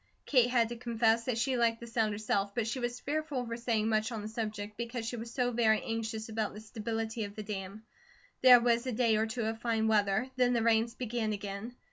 [0.25, 3.55] Kate had to confess that she like the sound herself, but she was fearful over
[3.55, 7.35] saying much on the subject because she was so very anxious about the stability of
[7.35, 7.83] the dam.
[8.41, 11.75] There was a day or two of fine weather; then the rains began again.